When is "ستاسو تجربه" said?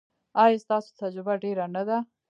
0.63-1.33